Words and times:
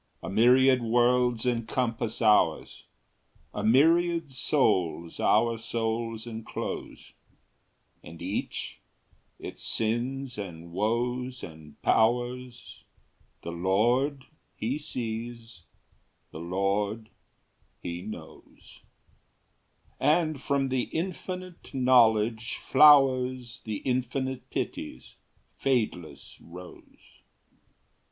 A 0.23 0.31
myriad 0.31 0.81
worlds 0.81 1.45
encompass 1.45 2.23
ours; 2.23 2.85
A 3.53 3.63
myriad 3.63 4.31
souls 4.31 5.19
our 5.19 5.59
souls 5.59 6.25
enclose; 6.25 7.13
And 8.01 8.19
each, 8.19 8.79
its 9.37 9.61
sins 9.61 10.39
and 10.39 10.71
woes 10.71 11.43
and 11.43 11.79
powers, 11.83 12.83
The 13.43 13.51
Lord 13.51 14.25
He 14.55 14.79
sees, 14.79 15.65
the 16.31 16.39
Lord 16.39 17.11
He 17.79 18.01
knows, 18.01 18.79
And 19.99 20.41
from 20.41 20.69
the 20.69 20.85
Infinite 20.85 21.75
Knowledge 21.75 22.55
flowers 22.55 23.59
The 23.65 23.77
Infinite 23.85 24.49
Pity's 24.49 25.17
fadeless 25.59 26.41
rose. 26.41 27.21